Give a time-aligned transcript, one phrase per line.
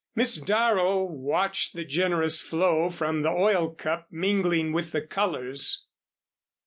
[0.15, 5.85] Miss Darrow watched the generous flow from the oil cup mingling with the colors.